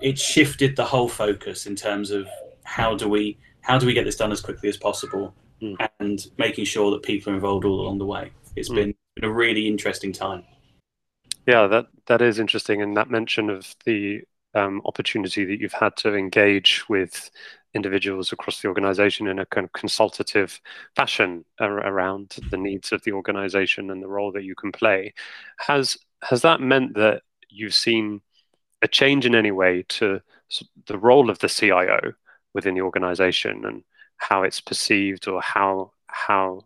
it 0.00 0.18
shifted 0.18 0.76
the 0.76 0.84
whole 0.84 1.08
focus 1.08 1.66
in 1.66 1.76
terms 1.76 2.10
of 2.10 2.28
how 2.62 2.94
do 2.94 3.08
we 3.08 3.38
how 3.64 3.78
do 3.78 3.86
we 3.86 3.94
get 3.94 4.04
this 4.04 4.16
done 4.16 4.30
as 4.30 4.42
quickly 4.42 4.68
as 4.68 4.76
possible 4.76 5.34
mm. 5.60 5.74
and 5.98 6.26
making 6.36 6.66
sure 6.66 6.90
that 6.90 7.02
people 7.02 7.32
are 7.32 7.34
involved 7.34 7.64
all 7.64 7.80
along 7.80 7.98
the 7.98 8.04
way. 8.04 8.30
It's 8.56 8.68
been, 8.68 8.94
been 9.16 9.24
a 9.24 9.32
really 9.32 9.66
interesting 9.66 10.12
time. 10.12 10.44
Yeah, 11.46 11.66
that 11.66 11.86
that 12.06 12.22
is 12.22 12.38
interesting, 12.38 12.82
and 12.82 12.96
that 12.96 13.10
mention 13.10 13.50
of 13.50 13.74
the 13.84 14.22
um, 14.54 14.82
opportunity 14.84 15.44
that 15.44 15.60
you've 15.60 15.72
had 15.72 15.96
to 15.96 16.14
engage 16.14 16.84
with 16.88 17.30
individuals 17.74 18.32
across 18.32 18.60
the 18.60 18.68
organization 18.68 19.26
in 19.26 19.38
a 19.38 19.46
kind 19.46 19.64
of 19.64 19.72
consultative 19.72 20.60
fashion 20.94 21.44
ar- 21.58 21.86
around 21.86 22.36
the 22.50 22.56
needs 22.56 22.92
of 22.92 23.02
the 23.02 23.12
organization 23.12 23.90
and 23.90 24.02
the 24.02 24.08
role 24.08 24.30
that 24.30 24.44
you 24.44 24.54
can 24.54 24.70
play 24.70 25.12
has 25.58 25.98
has 26.22 26.42
that 26.42 26.60
meant 26.60 26.94
that 26.94 27.22
you've 27.48 27.74
seen 27.74 28.20
a 28.80 28.86
change 28.86 29.26
in 29.26 29.34
any 29.34 29.50
way 29.50 29.84
to 29.88 30.20
the 30.86 30.98
role 30.98 31.28
of 31.28 31.40
the 31.40 31.48
CIO 31.48 32.12
within 32.54 32.74
the 32.74 32.80
organization 32.80 33.64
and 33.64 33.82
how 34.16 34.42
it's 34.42 34.60
perceived 34.60 35.28
or 35.28 35.40
how 35.42 35.92
how 36.06 36.62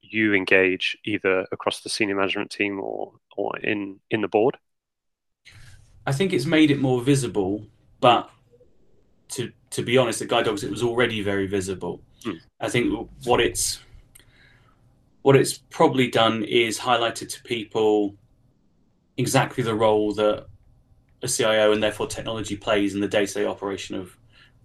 you 0.00 0.34
engage 0.34 0.96
either 1.04 1.46
across 1.52 1.80
the 1.80 1.88
senior 1.88 2.16
management 2.16 2.50
team 2.50 2.80
or 2.80 3.12
or 3.36 3.56
in 3.58 4.00
in 4.10 4.22
the 4.22 4.28
board 4.28 4.56
I 6.06 6.12
think 6.12 6.32
it's 6.32 6.46
made 6.46 6.70
it 6.70 6.80
more 6.80 7.02
visible, 7.02 7.66
but 8.00 8.30
to 9.30 9.52
to 9.70 9.82
be 9.82 9.98
honest, 9.98 10.22
at 10.22 10.28
Guide 10.28 10.44
Dogs 10.44 10.62
it 10.62 10.70
was 10.70 10.82
already 10.82 11.20
very 11.20 11.46
visible. 11.46 12.00
Mm. 12.24 12.38
I 12.60 12.68
think 12.68 13.10
what 13.24 13.40
it's 13.40 13.80
what 15.22 15.34
it's 15.34 15.58
probably 15.70 16.08
done 16.08 16.44
is 16.44 16.78
highlighted 16.78 17.28
to 17.30 17.42
people 17.42 18.14
exactly 19.16 19.64
the 19.64 19.74
role 19.74 20.14
that 20.14 20.46
a 21.22 21.28
CIO 21.28 21.72
and 21.72 21.82
therefore 21.82 22.06
technology 22.06 22.56
plays 22.56 22.94
in 22.94 23.00
the 23.00 23.08
day-to-day 23.08 23.44
operation 23.44 23.96
of 23.96 24.16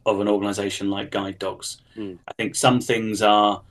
of 0.06 0.20
an 0.20 0.28
organization 0.28 0.90
like 0.90 1.12
Guide 1.12 1.40
Dogs. 1.40 1.82
Mm. 1.96 2.18
I 2.28 2.34
think 2.34 2.56
some 2.56 2.82
things 2.82 3.22
are 3.22 3.62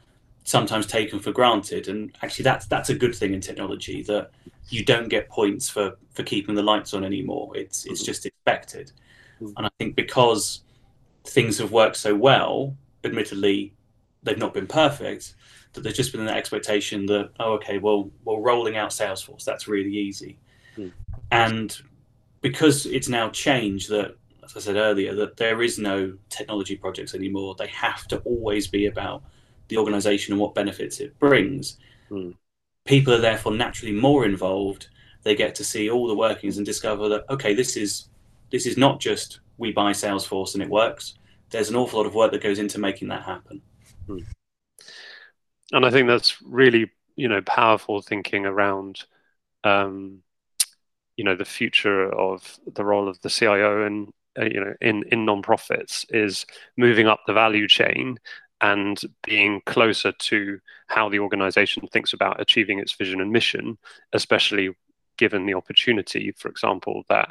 sometimes 0.44 0.86
taken 0.86 1.18
for 1.20 1.32
granted, 1.32 1.88
and 1.88 2.16
actually 2.22 2.44
that's 2.44 2.66
that's 2.66 2.90
a 2.90 2.94
good 2.94 3.14
thing 3.14 3.34
in 3.34 3.40
technology 3.40 4.02
that 4.02 4.30
you 4.68 4.84
don't 4.84 5.08
get 5.08 5.28
points 5.28 5.68
for 5.68 5.96
for 6.12 6.22
keeping 6.22 6.54
the 6.54 6.62
lights 6.62 6.94
on 6.94 7.04
anymore. 7.04 7.56
It's 7.56 7.84
it's 7.86 8.00
mm-hmm. 8.00 8.06
just 8.06 8.26
expected, 8.26 8.92
mm-hmm. 9.40 9.52
and 9.56 9.66
I 9.66 9.70
think 9.78 9.96
because 9.96 10.62
things 11.24 11.58
have 11.58 11.72
worked 11.72 11.96
so 11.96 12.14
well, 12.14 12.76
admittedly, 13.04 13.74
they've 14.22 14.38
not 14.38 14.54
been 14.54 14.66
perfect. 14.66 15.34
That 15.72 15.82
there's 15.82 15.96
just 15.96 16.10
been 16.12 16.22
an 16.22 16.28
expectation 16.28 17.06
that 17.06 17.30
oh 17.38 17.52
okay 17.54 17.78
well 17.78 18.10
we're 18.24 18.40
rolling 18.40 18.76
out 18.76 18.90
Salesforce 18.90 19.44
that's 19.44 19.68
really 19.68 19.96
easy, 19.96 20.36
mm. 20.76 20.92
and 21.30 21.80
because 22.40 22.86
it's 22.86 23.08
now 23.08 23.28
changed 23.30 23.90
that 23.90 24.16
as 24.56 24.68
I 24.68 24.72
said 24.72 24.76
earlier 24.76 25.14
that 25.14 25.36
there 25.36 25.62
is 25.62 25.78
no 25.78 26.16
technology 26.28 26.76
projects 26.76 27.14
anymore. 27.14 27.54
They 27.58 27.68
have 27.68 28.06
to 28.08 28.18
always 28.18 28.66
be 28.66 28.86
about 28.86 29.22
the 29.68 29.78
organization 29.78 30.32
and 30.32 30.40
what 30.40 30.54
benefits 30.54 31.00
it 31.00 31.18
brings. 31.18 31.78
Mm 32.10 32.34
people 32.84 33.14
are 33.14 33.20
therefore 33.20 33.52
naturally 33.52 33.94
more 33.94 34.24
involved. 34.24 34.88
They 35.22 35.34
get 35.34 35.54
to 35.56 35.64
see 35.64 35.90
all 35.90 36.08
the 36.08 36.14
workings 36.14 36.56
and 36.56 36.66
discover 36.66 37.08
that 37.08 37.24
okay, 37.30 37.54
this 37.54 37.76
is 37.76 38.08
this 38.50 38.66
is 38.66 38.76
not 38.76 39.00
just 39.00 39.40
we 39.58 39.72
buy 39.72 39.92
Salesforce 39.92 40.54
and 40.54 40.62
it 40.62 40.68
works. 40.68 41.14
There's 41.50 41.70
an 41.70 41.76
awful 41.76 42.00
lot 42.00 42.06
of 42.06 42.14
work 42.14 42.32
that 42.32 42.42
goes 42.42 42.58
into 42.58 42.78
making 42.78 43.08
that 43.08 43.22
happen. 43.22 43.62
Hmm. 44.06 44.18
And 45.72 45.86
I 45.86 45.90
think 45.90 46.08
that's 46.08 46.40
really 46.42 46.90
you 47.16 47.28
know 47.28 47.42
powerful 47.42 48.00
thinking 48.02 48.46
around 48.46 49.04
um, 49.62 50.22
you 51.16 51.24
know 51.24 51.36
the 51.36 51.44
future 51.44 52.10
of 52.12 52.58
the 52.74 52.84
role 52.84 53.08
of 53.08 53.20
the 53.20 53.30
CIO 53.30 53.84
and 53.84 54.12
uh, 54.38 54.44
you 54.44 54.60
know 54.60 54.74
in 54.80 55.04
in 55.10 55.26
nonprofits 55.26 56.04
is 56.10 56.46
moving 56.76 57.06
up 57.06 57.20
the 57.26 57.32
value 57.32 57.68
chain 57.68 58.18
and 58.60 59.00
being 59.22 59.62
closer 59.66 60.12
to 60.12 60.58
how 60.88 61.08
the 61.08 61.18
organization 61.18 61.86
thinks 61.92 62.12
about 62.12 62.40
achieving 62.40 62.78
its 62.78 62.92
vision 62.92 63.20
and 63.20 63.32
mission, 63.32 63.78
especially 64.12 64.70
given 65.16 65.46
the 65.46 65.54
opportunity, 65.54 66.32
for 66.36 66.48
example, 66.48 67.02
that 67.08 67.30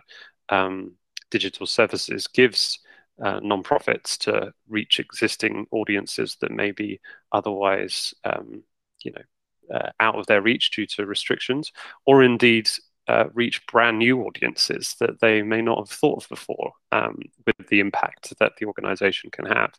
um, 0.49 0.95
digital 1.29 1.67
services 1.67 2.27
gives 2.27 2.79
uh, 3.21 3.39
nonprofits 3.41 4.17
to 4.17 4.51
reach 4.67 4.99
existing 4.99 5.67
audiences 5.71 6.37
that 6.41 6.51
may 6.51 6.71
be 6.71 6.99
otherwise, 7.31 8.13
um, 8.23 8.63
you 9.03 9.11
know, 9.11 9.75
uh, 9.75 9.89
out 9.99 10.15
of 10.15 10.25
their 10.25 10.41
reach 10.41 10.71
due 10.71 10.87
to 10.87 11.05
restrictions, 11.05 11.71
or 12.05 12.23
indeed 12.23 12.67
uh, 13.09 13.27
reach 13.33 13.65
brand 13.65 13.97
new 13.97 14.21
audiences 14.21 14.95
that 14.99 15.19
they 15.19 15.41
may 15.41 15.61
not 15.63 15.79
have 15.79 15.89
thought 15.89 16.23
of 16.23 16.29
before 16.29 16.73
um, 16.91 17.17
with 17.45 17.67
the 17.67 17.79
impact 17.79 18.37
that 18.39 18.53
the 18.57 18.67
organization 18.67 19.31
can 19.31 19.45
have. 19.45 19.73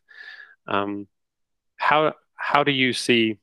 Um, 0.66 1.06
how 1.76 2.14
how 2.34 2.64
do 2.64 2.72
you 2.72 2.92
see? 2.92 3.38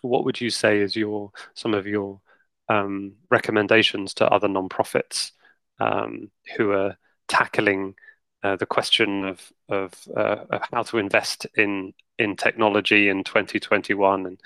What 0.00 0.24
would 0.24 0.40
you 0.40 0.48
say 0.48 0.78
is 0.78 0.96
your 0.96 1.32
some 1.52 1.74
of 1.74 1.86
your 1.86 2.22
um, 2.70 3.16
recommendations 3.30 4.14
to 4.14 4.26
other 4.26 4.48
nonprofits 4.48 5.32
um, 5.80 6.30
who 6.56 6.72
are 6.72 6.96
tackling 7.28 7.94
uh, 8.42 8.56
the 8.56 8.66
question 8.66 9.26
of 9.26 9.52
of, 9.68 9.92
uh, 10.16 10.44
of, 10.48 10.62
how 10.72 10.82
to 10.84 10.96
invest 10.96 11.46
in 11.56 11.92
in 12.18 12.36
technology 12.36 13.10
in 13.10 13.22
2021 13.22 14.26
and 14.26 14.40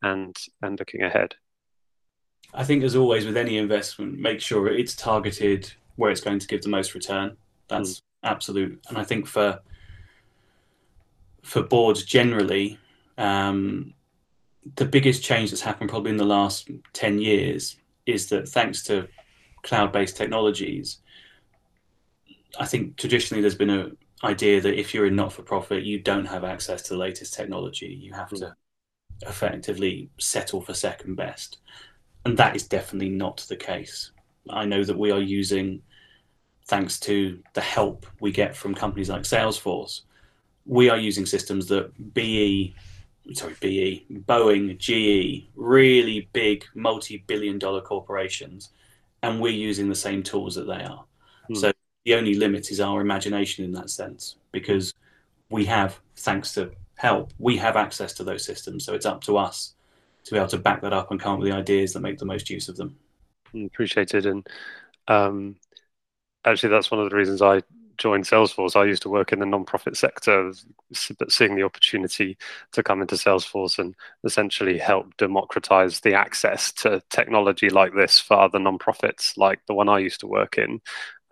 and 0.00 0.36
and 0.62 0.78
looking 0.78 1.02
ahead? 1.02 1.34
I 2.54 2.64
think, 2.64 2.82
as 2.82 2.96
always, 2.96 3.26
with 3.26 3.36
any 3.36 3.58
investment, 3.58 4.18
make 4.18 4.40
sure 4.40 4.68
it's 4.68 4.94
targeted 4.94 5.72
where 5.96 6.10
it's 6.10 6.20
going 6.20 6.38
to 6.38 6.46
give 6.46 6.62
the 6.62 6.68
most 6.68 6.94
return. 6.94 7.36
That's 7.68 7.96
mm. 7.96 8.02
absolute. 8.24 8.82
And 8.88 8.98
I 8.98 9.04
think 9.04 9.26
for 9.26 9.60
for 11.42 11.62
boards 11.62 12.04
generally, 12.04 12.78
um, 13.16 13.94
the 14.76 14.84
biggest 14.84 15.22
change 15.22 15.50
that's 15.50 15.62
happened 15.62 15.90
probably 15.90 16.10
in 16.10 16.16
the 16.16 16.24
last 16.24 16.70
10 16.92 17.18
years 17.20 17.76
is 18.06 18.28
that 18.28 18.48
thanks 18.48 18.82
to 18.84 19.08
cloud 19.62 19.92
based 19.92 20.16
technologies, 20.16 20.98
I 22.58 22.66
think 22.66 22.96
traditionally 22.96 23.40
there's 23.40 23.54
been 23.54 23.70
an 23.70 23.96
idea 24.24 24.60
that 24.60 24.78
if 24.78 24.92
you're 24.92 25.06
a 25.06 25.10
not 25.10 25.32
for 25.32 25.42
profit, 25.42 25.84
you 25.84 26.00
don't 26.00 26.26
have 26.26 26.44
access 26.44 26.82
to 26.82 26.94
the 26.94 26.98
latest 26.98 27.34
technology. 27.34 27.86
You 27.86 28.12
have 28.12 28.30
to 28.30 28.54
effectively 29.22 30.10
settle 30.18 30.60
for 30.60 30.74
second 30.74 31.16
best. 31.16 31.58
And 32.28 32.36
that 32.36 32.54
is 32.54 32.68
definitely 32.68 33.08
not 33.08 33.38
the 33.48 33.56
case. 33.56 34.10
I 34.50 34.66
know 34.66 34.84
that 34.84 34.98
we 34.98 35.10
are 35.10 35.20
using, 35.20 35.80
thanks 36.66 37.00
to 37.00 37.42
the 37.54 37.62
help 37.62 38.04
we 38.20 38.32
get 38.32 38.54
from 38.54 38.74
companies 38.74 39.08
like 39.08 39.22
Salesforce, 39.22 40.02
we 40.66 40.90
are 40.90 40.98
using 40.98 41.24
systems 41.24 41.68
that 41.68 41.90
BE, 42.12 42.74
sorry, 43.32 43.54
BE, 43.60 44.06
Boeing, 44.28 44.76
GE, 44.76 45.48
really 45.56 46.28
big 46.34 46.66
multi-billion 46.74 47.58
dollar 47.58 47.80
corporations, 47.80 48.72
and 49.22 49.40
we're 49.40 49.50
using 49.50 49.88
the 49.88 49.94
same 49.94 50.22
tools 50.22 50.54
that 50.56 50.66
they 50.66 50.82
are. 50.84 51.06
Hmm. 51.46 51.54
So 51.54 51.72
the 52.04 52.14
only 52.14 52.34
limit 52.34 52.70
is 52.70 52.78
our 52.78 53.00
imagination 53.00 53.64
in 53.64 53.72
that 53.72 53.88
sense, 53.88 54.36
because 54.52 54.92
we 55.48 55.64
have, 55.64 55.98
thanks 56.16 56.52
to 56.52 56.72
help, 56.96 57.32
we 57.38 57.56
have 57.56 57.76
access 57.76 58.12
to 58.12 58.22
those 58.22 58.44
systems. 58.44 58.84
So 58.84 58.92
it's 58.92 59.06
up 59.06 59.22
to 59.22 59.38
us 59.38 59.72
to 60.28 60.34
be 60.34 60.38
able 60.38 60.48
to 60.48 60.58
back 60.58 60.82
that 60.82 60.92
up 60.92 61.10
and 61.10 61.20
come 61.20 61.34
up 61.34 61.38
with 61.40 61.48
the 61.48 61.56
ideas 61.56 61.92
that 61.92 62.00
make 62.00 62.18
the 62.18 62.24
most 62.24 62.50
use 62.50 62.68
of 62.68 62.76
them. 62.76 62.96
Appreciated. 63.54 64.26
And 64.26 64.46
um, 65.08 65.56
actually, 66.44 66.70
that's 66.70 66.90
one 66.90 67.00
of 67.00 67.10
the 67.10 67.16
reasons 67.16 67.42
I 67.42 67.62
joined 67.98 68.24
Salesforce, 68.24 68.76
I 68.76 68.84
used 68.84 69.02
to 69.02 69.08
work 69.08 69.32
in 69.32 69.40
the 69.40 69.46
non-profit 69.46 69.96
sector, 69.96 70.52
but 71.18 71.32
seeing 71.32 71.56
the 71.56 71.64
opportunity 71.64 72.38
to 72.72 72.82
come 72.82 73.02
into 73.02 73.16
Salesforce 73.16 73.78
and 73.78 73.94
essentially 74.24 74.78
help 74.78 75.16
democratize 75.16 76.00
the 76.00 76.14
access 76.14 76.72
to 76.74 77.02
technology 77.10 77.68
like 77.68 77.94
this 77.94 78.18
for 78.20 78.38
other 78.38 78.60
non-profits, 78.60 79.36
like 79.36 79.60
the 79.66 79.74
one 79.74 79.88
I 79.88 79.98
used 79.98 80.20
to 80.20 80.28
work 80.28 80.58
in, 80.58 80.80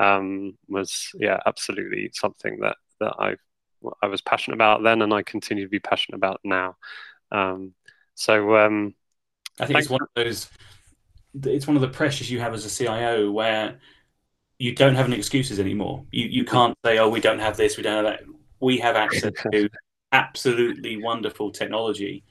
um, 0.00 0.58
was 0.68 1.10
yeah, 1.14 1.38
absolutely 1.46 2.10
something 2.12 2.58
that 2.60 2.76
that 3.00 3.14
I 3.18 3.36
I 4.02 4.06
was 4.06 4.20
passionate 4.20 4.56
about 4.56 4.82
then, 4.82 5.02
and 5.02 5.14
I 5.14 5.22
continue 5.22 5.64
to 5.64 5.70
be 5.70 5.78
passionate 5.78 6.16
about 6.16 6.40
now. 6.44 6.76
Um, 7.30 7.74
so 8.16 8.56
um, 8.56 8.94
I 9.60 9.66
think 9.66 9.78
it's 9.78 9.90
one 9.90 10.02
of 10.02 10.08
those. 10.16 10.48
It's 11.44 11.66
one 11.66 11.76
of 11.76 11.82
the 11.82 11.88
pressures 11.88 12.30
you 12.30 12.40
have 12.40 12.54
as 12.54 12.64
a 12.64 12.70
CIO 12.70 13.30
where 13.30 13.78
you 14.58 14.74
don't 14.74 14.94
have 14.94 15.06
any 15.06 15.16
excuses 15.16 15.60
anymore. 15.60 16.04
You 16.10 16.26
you 16.26 16.44
can't 16.44 16.76
say, 16.84 16.98
"Oh, 16.98 17.08
we 17.08 17.20
don't 17.20 17.38
have 17.38 17.56
this, 17.56 17.76
we 17.76 17.82
don't 17.82 18.04
have 18.04 18.12
that." 18.12 18.24
We 18.58 18.78
have 18.78 18.96
access 18.96 19.32
to 19.52 19.68
absolutely 20.12 20.96
wonderful 20.96 21.52
technology, 21.52 22.24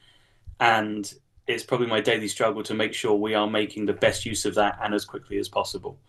and 0.60 1.12
it's 1.46 1.64
probably 1.64 1.88
my 1.88 2.02
daily 2.02 2.28
struggle 2.28 2.64
to 2.64 2.74
make 2.74 2.96
sure 2.96 3.14
we 3.14 3.36
are 3.36 3.48
making 3.48 3.86
the 3.86 3.94
best 3.94 4.26
use 4.26 4.46
of 4.46 4.56
that 4.56 4.80
and 4.82 4.96
as 4.96 5.06
quickly 5.06 5.38
as 5.38 5.48
possible. 5.48 6.00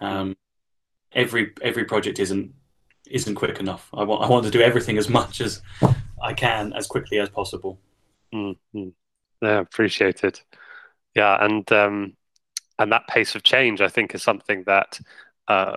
Um, 0.00 0.34
every 1.12 1.52
every 1.60 1.84
project 1.84 2.18
isn't 2.20 2.54
isn't 3.06 3.34
quick 3.34 3.60
enough. 3.60 3.90
I 3.92 4.04
want 4.04 4.24
I 4.24 4.28
want 4.28 4.46
to 4.46 4.50
do 4.50 4.62
everything 4.62 4.96
as 4.96 5.10
much 5.10 5.42
as 5.42 5.60
I 6.22 6.32
can 6.32 6.72
as 6.72 6.86
quickly 6.86 7.18
as 7.18 7.28
possible. 7.28 7.78
Mm-hmm. 8.32 8.88
Yeah, 9.42 9.60
appreciate 9.60 10.24
it. 10.24 10.42
Yeah, 11.14 11.42
and 11.44 11.70
um, 11.72 12.16
and 12.78 12.92
that 12.92 13.06
pace 13.08 13.34
of 13.34 13.42
change, 13.42 13.80
I 13.80 13.88
think, 13.88 14.14
is 14.14 14.22
something 14.22 14.64
that 14.66 15.00
uh, 15.48 15.76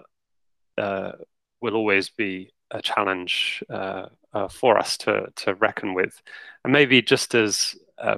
uh, 0.78 1.13
will 1.62 1.75
always 1.75 2.10
be 2.10 2.51
a 2.72 2.82
challenge 2.82 3.63
uh, 3.70 4.08
uh, 4.34 4.48
for 4.48 4.78
us 4.78 4.98
to 5.00 5.28
to 5.38 5.56
reckon 5.56 5.94
with. 5.94 6.22
And 6.63 6.74
maybe 6.74 7.01
just 7.01 7.36
as 7.36 7.75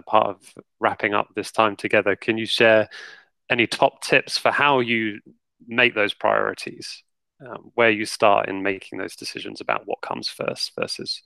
part 0.07 0.27
of 0.27 0.53
wrapping 0.79 1.13
up 1.13 1.29
this 1.35 1.51
time 1.51 1.75
together, 1.75 2.15
can 2.15 2.37
you 2.37 2.45
share 2.45 2.87
any 3.49 3.67
top 3.67 4.01
tips 4.03 4.37
for 4.37 4.51
how 4.51 4.79
you 4.79 5.19
make 5.67 5.95
those 5.95 6.13
priorities, 6.13 7.03
um, 7.45 7.71
where 7.75 7.89
you 7.89 8.05
start 8.05 8.47
in 8.49 8.63
making 8.63 8.99
those 8.99 9.15
decisions 9.15 9.61
about 9.61 9.83
what 9.85 10.01
comes 10.01 10.29
first 10.29 10.71
versus 10.79 11.23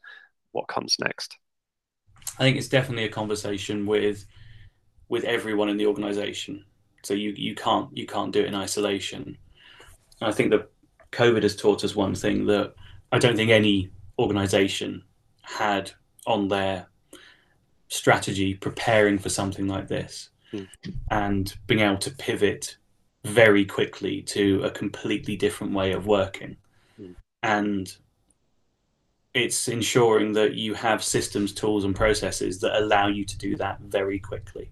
what 0.52 0.68
comes 0.68 0.98
next? 1.00 1.38
I 2.38 2.44
think 2.44 2.58
it's 2.58 2.68
definitely 2.68 3.06
a 3.06 3.10
conversation 3.10 3.86
with 3.86 4.26
with 5.08 5.24
everyone 5.24 5.70
in 5.70 5.78
the 5.78 5.88
organization. 5.88 6.66
So 7.04 7.14
you 7.14 7.34
you 7.36 7.56
can't 7.56 7.96
you 7.96 8.06
can't 8.06 8.34
do 8.34 8.42
it 8.42 8.48
in 8.48 8.56
isolation. 8.56 9.38
And 10.22 10.30
I 10.30 10.32
think 10.32 10.52
that 10.52 10.72
COVID 11.12 11.44
has 11.44 11.56
taught 11.56 11.84
us 11.84 11.96
one 11.96 12.16
thing 12.16 12.46
that 12.48 12.74
I 13.12 13.20
don't 13.20 13.36
think 13.36 13.52
any 13.52 13.92
organization 14.20 15.04
had 15.42 15.92
on 16.26 16.48
their 16.48 16.88
strategy 17.88 18.54
preparing 18.54 19.18
for 19.18 19.30
something 19.30 19.68
like 19.68 19.88
this 19.88 20.30
mm. 20.52 20.68
and 21.12 21.56
being 21.68 21.82
able 21.82 21.98
to 21.98 22.12
pivot 22.12 22.78
very 23.24 23.66
quickly 23.66 24.22
to 24.22 24.64
a 24.64 24.72
completely 24.72 25.36
different 25.36 25.74
way 25.74 25.92
of 25.92 26.08
working. 26.08 26.58
Mm. 27.00 27.16
And 27.44 27.96
it's 29.36 29.68
ensuring 29.68 30.32
that 30.32 30.56
you 30.56 30.74
have 30.74 31.04
systems, 31.04 31.52
tools, 31.52 31.84
and 31.84 31.94
processes 31.94 32.60
that 32.62 32.80
allow 32.80 33.08
you 33.08 33.26
to 33.26 33.38
do 33.38 33.58
that 33.58 33.80
very 33.82 34.18
quickly. 34.18 34.70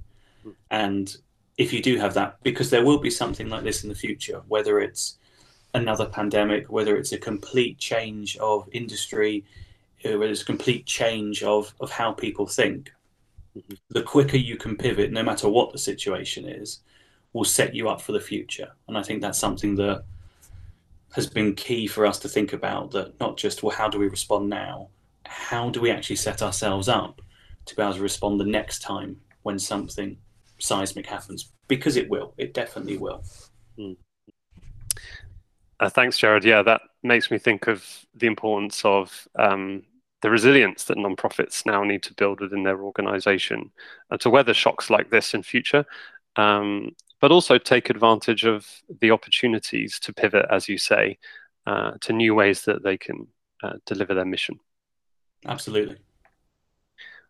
And 0.71 1.15
if 1.57 1.73
you 1.73 1.81
do 1.81 1.97
have 1.97 2.13
that, 2.13 2.41
because 2.43 2.69
there 2.69 2.85
will 2.85 2.97
be 2.97 3.09
something 3.09 3.49
like 3.49 3.63
this 3.63 3.83
in 3.83 3.89
the 3.89 3.95
future, 3.95 4.41
whether 4.47 4.79
it's 4.79 5.17
another 5.73 6.05
pandemic, 6.05 6.71
whether 6.71 6.95
it's 6.95 7.11
a 7.11 7.17
complete 7.17 7.77
change 7.77 8.37
of 8.37 8.69
industry, 8.71 9.43
uh, 10.05 10.17
whether 10.17 10.31
it's 10.31 10.43
a 10.43 10.45
complete 10.45 10.85
change 10.85 11.43
of, 11.43 11.73
of 11.81 11.91
how 11.91 12.13
people 12.13 12.47
think, 12.47 12.93
mm-hmm. 13.57 13.73
the 13.89 14.01
quicker 14.01 14.37
you 14.37 14.55
can 14.55 14.77
pivot, 14.77 15.11
no 15.11 15.23
matter 15.23 15.49
what 15.49 15.73
the 15.73 15.77
situation 15.77 16.47
is, 16.47 16.79
will 17.33 17.43
set 17.43 17.75
you 17.75 17.89
up 17.89 18.01
for 18.01 18.13
the 18.13 18.19
future. 18.19 18.71
And 18.87 18.97
I 18.97 19.03
think 19.03 19.21
that's 19.21 19.39
something 19.39 19.75
that 19.75 20.05
has 21.13 21.27
been 21.27 21.55
key 21.55 21.87
for 21.87 22.05
us 22.05 22.19
to 22.19 22.27
think 22.27 22.53
about 22.53 22.91
that 22.91 23.19
not 23.19 23.37
just 23.37 23.63
well 23.63 23.75
how 23.75 23.87
do 23.87 23.99
we 23.99 24.07
respond 24.07 24.49
now? 24.49 24.89
How 25.25 25.69
do 25.69 25.79
we 25.79 25.91
actually 25.91 26.17
set 26.17 26.41
ourselves 26.41 26.89
up 26.89 27.21
to 27.65 27.75
be 27.75 27.81
able 27.81 27.93
to 27.93 28.01
respond 28.01 28.39
the 28.39 28.45
next 28.45 28.79
time 28.79 29.17
when 29.43 29.57
something 29.57 30.17
seismic 30.59 31.05
happens? 31.05 31.51
Because 31.67 31.95
it 31.95 32.09
will. 32.09 32.33
It 32.37 32.53
definitely 32.53 32.97
will. 32.97 33.23
Mm. 33.79 33.95
uh, 35.79 35.89
thanks 35.89 36.17
Gerard. 36.17 36.43
Yeah 36.43 36.61
that 36.63 36.81
makes 37.03 37.31
me 37.31 37.37
think 37.37 37.67
of 37.67 37.85
the 38.15 38.27
importance 38.27 38.83
of 38.83 39.27
um, 39.37 39.83
the 40.21 40.29
resilience 40.29 40.85
that 40.85 40.97
nonprofits 40.97 41.65
now 41.65 41.83
need 41.83 42.01
to 42.01 42.13
build 42.13 42.39
within 42.39 42.63
their 42.63 42.81
organization 42.81 43.71
uh, 44.09 44.17
to 44.17 44.29
weather 44.29 44.53
shocks 44.53 44.89
like 44.89 45.09
this 45.09 45.33
in 45.33 45.43
future. 45.43 45.85
Um, 46.37 46.95
but 47.23 47.31
also 47.31 47.57
take 47.57 47.89
advantage 47.89 48.43
of 48.43 48.67
the 48.99 49.09
opportunities 49.09 49.97
to 49.97 50.11
pivot, 50.11 50.45
as 50.49 50.67
you 50.67 50.77
say, 50.77 51.17
uh, 51.65 51.91
to 52.01 52.11
new 52.11 52.35
ways 52.35 52.65
that 52.65 52.83
they 52.83 52.97
can 52.97 53.25
uh, 53.63 53.75
deliver 53.85 54.13
their 54.13 54.25
mission. 54.25 54.59
Absolutely. 55.45 55.95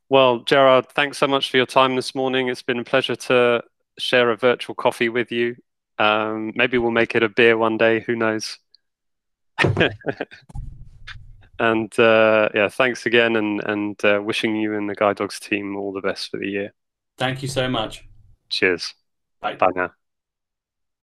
Well, 0.10 0.40
Gerard, 0.40 0.90
thanks 0.90 1.20
so 1.20 1.28
much 1.28 1.52
for 1.52 1.58
your 1.58 1.68
time 1.68 1.96
this 1.96 2.16
morning. 2.16 2.48
It's 2.48 2.64
been 2.64 2.80
a 2.80 2.84
pleasure 2.84 3.16
to 3.16 3.64
share 4.00 4.32
a 4.32 4.36
virtual 4.36 4.74
coffee 4.74 5.10
with 5.10 5.32
you. 5.32 5.58
Um, 6.00 6.54
maybe 6.56 6.80
we'll 6.80 6.90
make 6.90 7.14
it 7.14 7.22
a 7.22 7.30
beer 7.30 7.56
one 7.56 7.78
day. 7.78 8.00
Who 8.00 8.16
knows? 8.16 8.58
and 11.60 12.00
uh, 12.00 12.50
yeah, 12.56 12.68
thanks 12.68 13.06
again, 13.06 13.36
and 13.36 13.64
and 13.64 14.04
uh, 14.04 14.20
wishing 14.24 14.56
you 14.56 14.74
and 14.76 14.90
the 14.90 14.96
Guide 14.96 15.18
Dogs 15.18 15.40
team 15.40 15.78
all 15.78 15.94
the 15.94 16.02
best 16.02 16.32
for 16.32 16.38
the 16.38 16.48
year. 16.48 16.74
Thank 17.20 17.44
you 17.44 17.48
so 17.48 17.70
much. 17.70 18.08
Cheers. 18.50 18.96
Bye. 19.44 19.56
Bye 19.60 19.72
now. 19.76 19.92